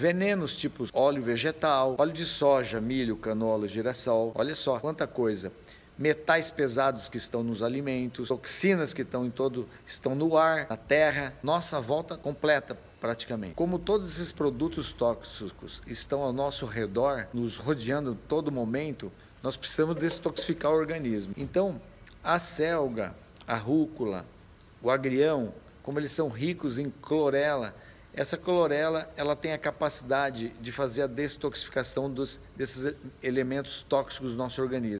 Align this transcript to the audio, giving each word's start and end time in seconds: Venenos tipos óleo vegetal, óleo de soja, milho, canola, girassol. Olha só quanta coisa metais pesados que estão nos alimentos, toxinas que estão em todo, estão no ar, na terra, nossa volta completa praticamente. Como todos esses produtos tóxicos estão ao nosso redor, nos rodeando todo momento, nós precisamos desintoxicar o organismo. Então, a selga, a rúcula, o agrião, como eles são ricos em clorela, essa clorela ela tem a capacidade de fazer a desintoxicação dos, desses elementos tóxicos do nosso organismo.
Venenos 0.00 0.56
tipos 0.56 0.88
óleo 0.94 1.22
vegetal, 1.22 1.94
óleo 1.98 2.14
de 2.14 2.24
soja, 2.24 2.80
milho, 2.80 3.18
canola, 3.18 3.68
girassol. 3.68 4.32
Olha 4.34 4.54
só 4.54 4.80
quanta 4.80 5.06
coisa 5.06 5.52
metais 5.98 6.50
pesados 6.50 7.06
que 7.10 7.18
estão 7.18 7.42
nos 7.42 7.62
alimentos, 7.62 8.28
toxinas 8.28 8.94
que 8.94 9.02
estão 9.02 9.26
em 9.26 9.30
todo, 9.30 9.68
estão 9.86 10.14
no 10.14 10.38
ar, 10.38 10.66
na 10.70 10.76
terra, 10.78 11.34
nossa 11.42 11.78
volta 11.78 12.16
completa 12.16 12.78
praticamente. 12.98 13.54
Como 13.54 13.78
todos 13.78 14.10
esses 14.10 14.32
produtos 14.32 14.90
tóxicos 14.90 15.82
estão 15.86 16.22
ao 16.22 16.32
nosso 16.32 16.64
redor, 16.64 17.26
nos 17.34 17.58
rodeando 17.58 18.14
todo 18.26 18.50
momento, 18.50 19.12
nós 19.42 19.54
precisamos 19.54 19.96
desintoxicar 19.96 20.72
o 20.72 20.76
organismo. 20.76 21.34
Então, 21.36 21.78
a 22.24 22.38
selga, 22.38 23.14
a 23.46 23.56
rúcula, 23.56 24.24
o 24.80 24.90
agrião, 24.90 25.52
como 25.82 25.98
eles 25.98 26.12
são 26.12 26.30
ricos 26.30 26.78
em 26.78 26.88
clorela, 26.88 27.74
essa 28.12 28.36
clorela 28.36 29.10
ela 29.16 29.36
tem 29.36 29.52
a 29.52 29.58
capacidade 29.58 30.50
de 30.60 30.72
fazer 30.72 31.02
a 31.02 31.06
desintoxicação 31.06 32.10
dos, 32.10 32.40
desses 32.56 32.96
elementos 33.22 33.82
tóxicos 33.88 34.32
do 34.32 34.36
nosso 34.36 34.60
organismo. 34.60 34.88